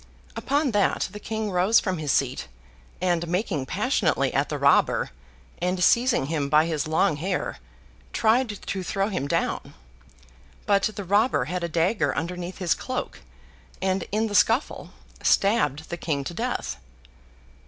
Upon 0.35 0.71
that 0.71 1.09
the 1.11 1.19
King 1.19 1.51
rose 1.51 1.79
from 1.79 1.99
his 1.99 2.11
seat, 2.11 2.47
and, 2.99 3.27
making 3.27 3.67
passionately 3.67 4.33
at 4.33 4.49
the 4.49 4.57
robber, 4.57 5.11
and 5.61 5.83
seizing 5.83 6.25
him 6.25 6.49
by 6.49 6.65
his 6.65 6.87
long 6.87 7.17
hair, 7.17 7.59
tried 8.11 8.49
to 8.65 8.81
throw 8.83 9.09
him 9.09 9.27
down. 9.27 9.75
But 10.65 10.89
the 10.95 11.03
robber 11.03 11.45
had 11.45 11.63
a 11.63 11.69
dagger 11.69 12.15
underneath 12.17 12.57
his 12.57 12.73
cloak, 12.73 13.19
and, 13.79 14.05
in 14.11 14.25
the 14.25 14.33
scuffle, 14.33 14.89
stabbed 15.21 15.89
the 15.89 15.97
King 15.97 16.23
to 16.23 16.33
death. 16.33 16.77